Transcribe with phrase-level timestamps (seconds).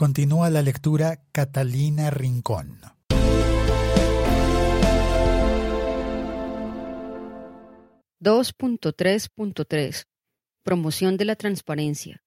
[0.00, 2.80] Continúa la lectura Catalina Rincón.
[8.18, 10.06] (2.3.3)
[10.62, 12.24] Promoción de la transparencia.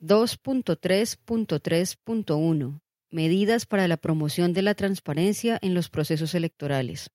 [0.00, 2.80] 2.3.3.1
[3.10, 7.10] Medidas para la promoción de la transparencia en los procesos electorales.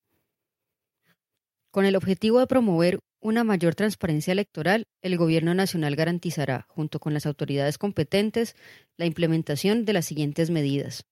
[1.72, 7.14] Con el objetivo de promover una mayor transparencia electoral, el Gobierno Nacional garantizará, junto con
[7.14, 8.56] las autoridades competentes,
[8.96, 11.04] la implementación de las siguientes medidas.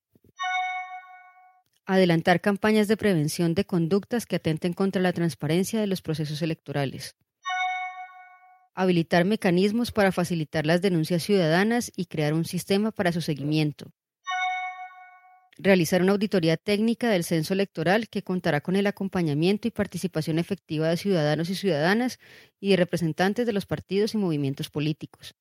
[1.86, 7.18] Adelantar campañas de prevención de conductas que atenten contra la transparencia de los procesos electorales.
[8.74, 13.92] Habilitar mecanismos para facilitar las denuncias ciudadanas y crear un sistema para su seguimiento
[15.58, 20.90] realizar una auditoría técnica del censo electoral que contará con el acompañamiento y participación efectiva
[20.90, 22.20] de ciudadanos y ciudadanas
[22.60, 25.36] y de representantes de los partidos y movimientos políticos.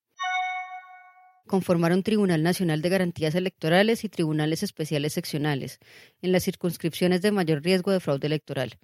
[1.47, 5.79] Conformar un Tribunal Nacional de Garantías Electorales y tribunales especiales seccionales
[6.21, 8.79] en las circunscripciones de mayor riesgo de fraude electoral.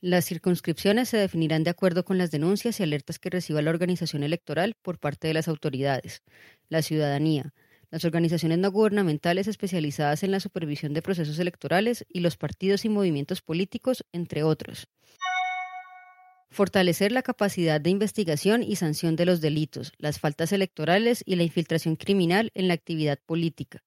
[0.00, 4.22] Las circunscripciones se definirán de acuerdo con las denuncias y alertas que reciba la organización
[4.22, 6.22] electoral por parte de las autoridades,
[6.68, 7.54] la ciudadanía,
[7.96, 12.90] las organizaciones no gubernamentales especializadas en la supervisión de procesos electorales y los partidos y
[12.90, 14.86] movimientos políticos, entre otros.
[16.50, 21.44] Fortalecer la capacidad de investigación y sanción de los delitos, las faltas electorales y la
[21.44, 23.82] infiltración criminal en la actividad política.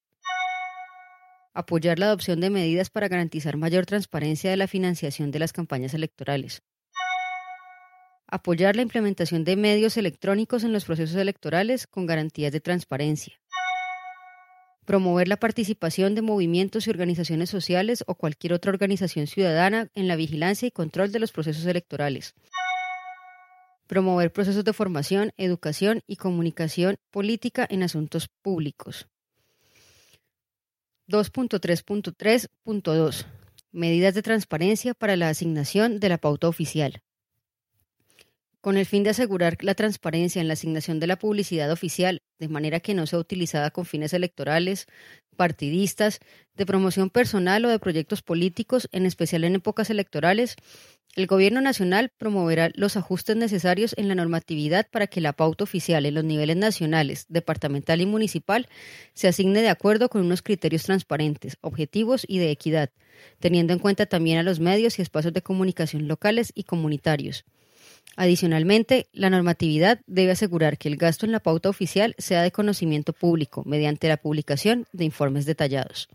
[1.53, 5.93] Apoyar la adopción de medidas para garantizar mayor transparencia de la financiación de las campañas
[5.93, 6.63] electorales.
[8.25, 13.38] Apoyar la implementación de medios electrónicos en los procesos electorales con garantías de transparencia
[14.89, 20.15] promover la participación de movimientos y organizaciones sociales o cualquier otra organización ciudadana en la
[20.15, 22.33] vigilancia y control de los procesos electorales.
[23.85, 29.07] Promover procesos de formación, educación y comunicación política en asuntos públicos.
[31.07, 33.25] 2.3.3.2
[33.71, 37.03] Medidas de transparencia para la asignación de la pauta oficial.
[38.61, 42.49] Con el fin de asegurar la transparencia en la asignación de la publicidad oficial, de
[42.49, 44.87] manera que no sea utilizada con fines electorales,
[45.37, 46.19] partidistas,
[46.57, 50.57] de promoción personal o de proyectos políticos, en especial en épocas electorales,
[51.15, 56.05] el Gobierno Nacional promoverá los ajustes necesarios en la normatividad para que la pauta oficial
[56.05, 58.67] en los niveles nacionales, departamental y municipal
[59.13, 62.91] se asigne de acuerdo con unos criterios transparentes, objetivos y de equidad,
[63.39, 67.45] teniendo en cuenta también a los medios y espacios de comunicación locales y comunitarios.
[68.15, 73.13] Adicionalmente, la normatividad debe asegurar que el gasto en la pauta oficial sea de conocimiento
[73.13, 76.09] público mediante la publicación de informes detallados.